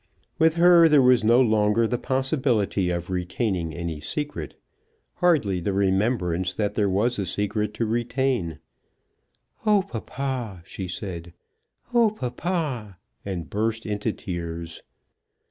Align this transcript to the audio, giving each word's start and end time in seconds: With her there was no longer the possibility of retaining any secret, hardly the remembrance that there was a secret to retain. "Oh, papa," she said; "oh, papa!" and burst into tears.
With 0.39 0.55
her 0.55 0.89
there 0.89 0.99
was 1.03 1.23
no 1.23 1.39
longer 1.39 1.85
the 1.85 1.99
possibility 1.99 2.89
of 2.89 3.11
retaining 3.11 3.71
any 3.71 3.99
secret, 3.99 4.55
hardly 5.17 5.59
the 5.59 5.73
remembrance 5.73 6.55
that 6.55 6.73
there 6.73 6.89
was 6.89 7.19
a 7.19 7.25
secret 7.27 7.71
to 7.75 7.85
retain. 7.85 8.57
"Oh, 9.63 9.83
papa," 9.87 10.63
she 10.65 10.87
said; 10.87 11.33
"oh, 11.93 12.09
papa!" 12.09 12.97
and 13.23 13.47
burst 13.51 13.85
into 13.85 14.11
tears. 14.11 14.81